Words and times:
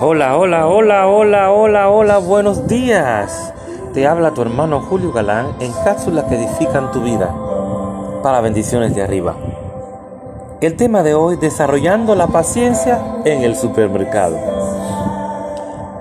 Hola, 0.00 0.36
hola, 0.38 0.68
hola, 0.68 1.08
hola, 1.08 1.50
hola, 1.50 1.90
hola, 1.90 2.18
buenos 2.18 2.68
días. 2.68 3.52
Te 3.92 4.06
habla 4.06 4.32
tu 4.32 4.42
hermano 4.42 4.80
Julio 4.80 5.10
Galán 5.10 5.56
en 5.58 5.72
cápsulas 5.72 6.26
que 6.26 6.36
edifican 6.36 6.92
tu 6.92 7.02
vida 7.02 7.34
para 8.22 8.40
bendiciones 8.40 8.94
de 8.94 9.02
arriba. 9.02 9.34
El 10.60 10.76
tema 10.76 11.02
de 11.02 11.14
hoy, 11.14 11.34
desarrollando 11.34 12.14
la 12.14 12.28
paciencia 12.28 13.02
en 13.24 13.42
el 13.42 13.56
supermercado. 13.56 14.36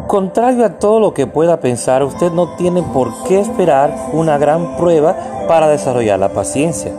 Contrario 0.06 0.64
a 0.64 0.78
todo 0.78 1.00
lo 1.00 1.16
que 1.16 1.26
pueda 1.26 1.60
pensar, 1.60 2.04
usted 2.04 2.32
no 2.32 2.50
tiene 2.50 2.84
por 2.84 3.24
qué 3.24 3.40
esperar 3.40 3.96
una 4.14 4.38
gran 4.38 4.78
prueba 4.78 5.16
para 5.48 5.70
desarrollar 5.70 6.20
la 6.20 6.30
paciencia. 6.30 6.92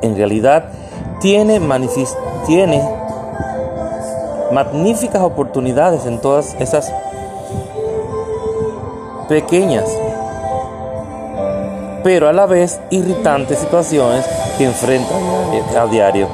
En 0.00 0.16
realidad, 0.16 0.64
tiene, 1.20 1.60
tiene 2.44 3.01
magníficas 4.52 5.22
oportunidades 5.22 6.04
en 6.04 6.20
todas 6.20 6.54
esas 6.60 6.92
pequeñas, 9.28 9.84
pero 12.04 12.28
a 12.28 12.32
la 12.32 12.46
vez 12.46 12.80
irritantes 12.90 13.58
situaciones 13.58 14.26
que 14.58 14.64
enfrenta 14.64 15.14
a 15.80 15.86
diario. 15.86 16.28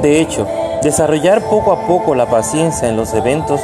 De 0.00 0.20
hecho, 0.20 0.46
desarrollar 0.82 1.42
poco 1.42 1.72
a 1.72 1.86
poco 1.86 2.14
la 2.14 2.26
paciencia 2.26 2.88
en 2.88 2.96
los 2.96 3.12
eventos 3.12 3.60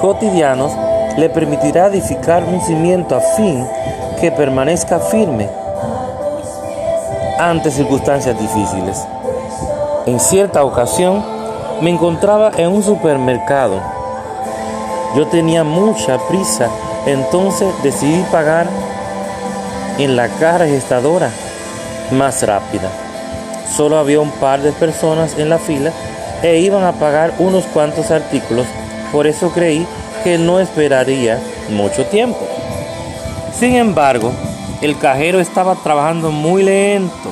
cotidianos 0.00 0.72
le 1.16 1.28
permitirá 1.28 1.86
edificar 1.86 2.44
un 2.44 2.60
cimiento 2.60 3.16
a 3.16 3.20
fin 3.20 3.66
que 4.20 4.30
permanezca 4.30 5.00
firme 5.00 5.48
ante 7.38 7.70
circunstancias 7.70 8.38
difíciles. 8.38 9.04
En 10.06 10.20
cierta 10.20 10.62
ocasión 10.64 11.35
me 11.80 11.90
encontraba 11.90 12.50
en 12.56 12.68
un 12.70 12.82
supermercado. 12.82 13.80
Yo 15.14 15.26
tenía 15.26 15.64
mucha 15.64 16.18
prisa, 16.28 16.68
entonces 17.06 17.68
decidí 17.82 18.22
pagar 18.30 18.66
en 19.98 20.16
la 20.16 20.28
caja 20.28 20.58
registradora 20.58 21.30
más 22.10 22.42
rápida. 22.42 22.90
Solo 23.74 23.98
había 23.98 24.20
un 24.20 24.30
par 24.30 24.60
de 24.60 24.72
personas 24.72 25.38
en 25.38 25.48
la 25.48 25.58
fila 25.58 25.92
e 26.42 26.58
iban 26.58 26.84
a 26.84 26.92
pagar 26.92 27.34
unos 27.38 27.64
cuantos 27.66 28.10
artículos, 28.10 28.66
por 29.12 29.26
eso 29.26 29.50
creí 29.50 29.86
que 30.22 30.38
no 30.38 30.60
esperaría 30.60 31.40
mucho 31.70 32.04
tiempo. 32.06 32.46
Sin 33.58 33.74
embargo, 33.74 34.32
el 34.82 34.98
cajero 34.98 35.40
estaba 35.40 35.74
trabajando 35.76 36.30
muy 36.30 36.62
lento. 36.62 37.30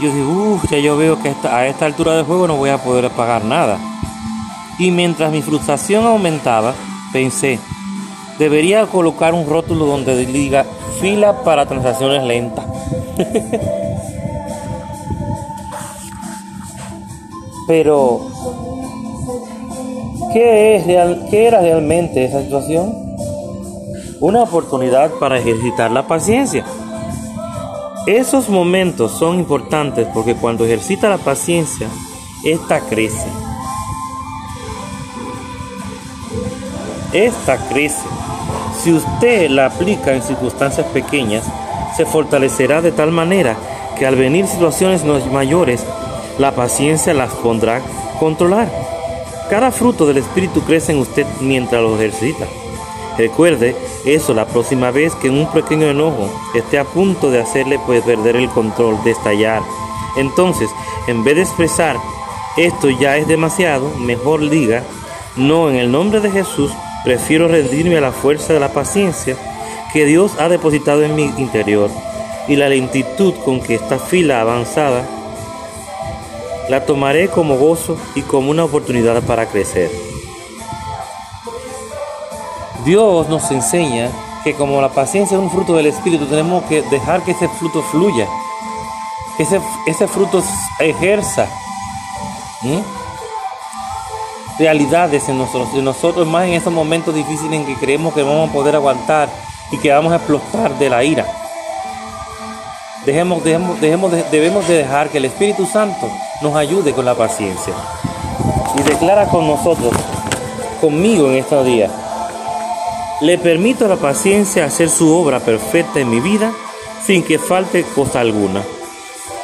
Yo 0.00 0.08
dije, 0.12 0.22
uff, 0.22 0.70
ya 0.70 0.78
yo 0.78 0.96
veo 0.96 1.20
que 1.22 1.34
a 1.48 1.66
esta 1.66 1.86
altura 1.86 2.16
del 2.16 2.24
juego 2.24 2.46
no 2.46 2.56
voy 2.56 2.70
a 2.70 2.78
poder 2.78 3.10
pagar 3.10 3.44
nada. 3.44 3.78
Y 4.78 4.90
mientras 4.90 5.32
mi 5.32 5.40
frustración 5.42 6.04
aumentaba, 6.04 6.74
pensé, 7.12 7.58
debería 8.38 8.86
colocar 8.86 9.32
un 9.32 9.46
rótulo 9.46 9.86
donde 9.86 10.26
diga 10.26 10.66
fila 11.00 11.42
para 11.42 11.66
transacciones 11.66 12.22
lentas. 12.24 12.66
Pero, 17.66 18.20
¿qué, 20.32 20.76
es 20.76 20.84
¿qué 21.30 21.46
era 21.46 21.60
realmente 21.60 22.24
esa 22.24 22.42
situación? 22.42 22.94
Una 24.20 24.42
oportunidad 24.42 25.10
para 25.12 25.38
ejercitar 25.38 25.90
la 25.90 26.06
paciencia. 26.06 26.64
Esos 28.06 28.48
momentos 28.48 29.10
son 29.18 29.40
importantes 29.40 30.06
porque 30.14 30.36
cuando 30.36 30.64
ejercita 30.64 31.08
la 31.08 31.18
paciencia, 31.18 31.88
esta 32.44 32.78
crece. 32.78 33.26
Esta 37.12 37.56
crece. 37.68 38.06
Si 38.80 38.92
usted 38.92 39.50
la 39.50 39.66
aplica 39.66 40.14
en 40.14 40.22
circunstancias 40.22 40.86
pequeñas, 40.86 41.46
se 41.96 42.06
fortalecerá 42.06 42.80
de 42.80 42.92
tal 42.92 43.10
manera 43.10 43.56
que 43.98 44.06
al 44.06 44.14
venir 44.14 44.46
situaciones 44.46 45.04
mayores, 45.32 45.84
la 46.38 46.54
paciencia 46.54 47.12
las 47.12 47.32
pondrá 47.32 47.82
controlar. 48.20 48.70
Cada 49.50 49.72
fruto 49.72 50.06
del 50.06 50.18
Espíritu 50.18 50.60
crece 50.60 50.92
en 50.92 50.98
usted 50.98 51.26
mientras 51.40 51.82
lo 51.82 51.96
ejercita. 51.96 52.46
Recuerde 53.18 53.74
eso 54.04 54.34
la 54.34 54.46
próxima 54.46 54.90
vez 54.90 55.14
que 55.14 55.30
un 55.30 55.50
pequeño 55.50 55.88
enojo 55.88 56.30
esté 56.54 56.78
a 56.78 56.84
punto 56.84 57.30
de 57.30 57.40
hacerle 57.40 57.78
pues, 57.86 58.02
perder 58.04 58.36
el 58.36 58.50
control, 58.50 59.02
de 59.04 59.12
estallar. 59.12 59.62
Entonces, 60.16 60.70
en 61.06 61.24
vez 61.24 61.36
de 61.36 61.42
expresar 61.42 61.96
esto 62.56 62.90
ya 62.90 63.16
es 63.16 63.28
demasiado, 63.28 63.90
mejor 63.98 64.48
diga, 64.48 64.82
no, 65.36 65.68
en 65.68 65.76
el 65.76 65.92
nombre 65.92 66.20
de 66.20 66.30
Jesús 66.30 66.72
prefiero 67.04 67.48
rendirme 67.48 67.98
a 67.98 68.00
la 68.00 68.12
fuerza 68.12 68.52
de 68.52 68.60
la 68.60 68.72
paciencia 68.72 69.36
que 69.92 70.04
Dios 70.04 70.32
ha 70.38 70.48
depositado 70.48 71.02
en 71.02 71.14
mi 71.14 71.24
interior 71.24 71.90
y 72.48 72.56
la 72.56 72.68
lentitud 72.68 73.34
con 73.44 73.60
que 73.60 73.74
esta 73.74 73.98
fila 73.98 74.40
avanzada 74.40 75.06
la 76.68 76.84
tomaré 76.84 77.28
como 77.28 77.56
gozo 77.56 77.96
y 78.14 78.22
como 78.22 78.50
una 78.50 78.64
oportunidad 78.64 79.22
para 79.22 79.46
crecer. 79.46 80.15
Dios 82.84 83.28
nos 83.28 83.50
enseña 83.50 84.10
que 84.44 84.54
como 84.54 84.80
la 84.80 84.90
paciencia 84.90 85.36
es 85.36 85.42
un 85.42 85.50
fruto 85.50 85.74
del 85.74 85.86
Espíritu, 85.86 86.26
tenemos 86.26 86.64
que 86.64 86.82
dejar 86.82 87.22
que 87.22 87.32
ese 87.32 87.48
fruto 87.48 87.82
fluya, 87.82 88.26
que 89.36 89.42
ese, 89.42 90.06
fruto 90.06 90.42
ejerza 90.78 91.48
realidades 94.58 95.28
en 95.28 95.38
nosotros, 95.38 95.68
en 95.74 95.84
nosotros 95.84 96.26
más 96.26 96.46
en 96.46 96.54
esos 96.54 96.72
momentos 96.72 97.14
difíciles 97.14 97.52
en 97.52 97.66
que 97.66 97.74
creemos 97.74 98.14
que 98.14 98.22
vamos 98.22 98.48
a 98.48 98.52
poder 98.52 98.76
aguantar 98.76 99.28
y 99.70 99.78
que 99.78 99.92
vamos 99.92 100.12
a 100.12 100.16
explotar 100.16 100.78
de 100.78 100.90
la 100.90 101.02
ira. 101.02 101.26
Dejemos, 103.04 103.44
dejemos, 103.44 104.10
debemos 104.30 104.66
de 104.66 104.74
dejar 104.74 105.10
que 105.10 105.18
el 105.18 105.26
Espíritu 105.26 105.66
Santo 105.66 106.08
nos 106.40 106.56
ayude 106.56 106.92
con 106.92 107.04
la 107.04 107.14
paciencia. 107.14 107.74
Y 108.78 108.82
declara 108.82 109.26
con 109.28 109.46
nosotros, 109.46 109.92
conmigo 110.80 111.28
en 111.28 111.34
estos 111.34 111.64
días, 111.64 111.90
le 113.20 113.38
permito 113.38 113.86
a 113.86 113.88
la 113.88 113.96
paciencia 113.96 114.64
hacer 114.64 114.88
su 114.88 115.14
obra 115.14 115.40
perfecta 115.40 116.00
en 116.00 116.10
mi 116.10 116.20
vida 116.20 116.52
sin 117.04 117.22
que 117.22 117.38
falte 117.38 117.84
cosa 117.94 118.20
alguna. 118.20 118.62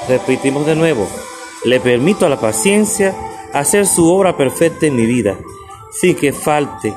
Repetimos 0.08 0.66
de 0.66 0.74
nuevo, 0.74 1.08
le 1.64 1.80
permito 1.80 2.26
a 2.26 2.28
la 2.28 2.40
paciencia 2.40 3.14
hacer 3.52 3.86
su 3.86 4.10
obra 4.12 4.36
perfecta 4.36 4.86
en 4.86 4.96
mi 4.96 5.06
vida 5.06 5.38
sin 5.90 6.16
que 6.16 6.32
falte 6.32 6.94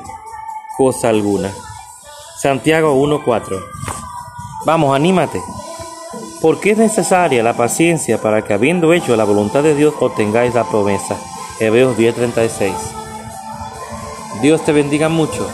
cosa 0.76 1.08
alguna. 1.08 1.52
Santiago 2.40 2.94
1.4. 2.94 3.60
Vamos, 4.64 4.94
anímate 4.94 5.40
porque 6.40 6.72
es 6.72 6.78
necesaria 6.78 7.42
la 7.42 7.56
paciencia 7.56 8.20
para 8.20 8.42
que 8.44 8.52
habiendo 8.52 8.92
hecho 8.92 9.16
la 9.16 9.24
voluntad 9.24 9.62
de 9.62 9.74
Dios 9.74 9.94
obtengáis 9.98 10.54
la 10.54 10.62
promesa. 10.64 11.16
Hebreos 11.58 11.96
10:36. 11.96 12.72
Dios 14.42 14.64
te 14.64 14.72
bendiga 14.72 15.08
mucho. 15.08 15.48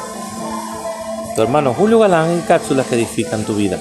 Tu 1.34 1.40
hermano 1.40 1.72
Julio 1.72 1.98
Galán 1.98 2.30
en 2.30 2.40
cápsulas 2.42 2.86
que 2.86 2.94
edifican 2.94 3.44
tu 3.44 3.54
vida. 3.54 3.78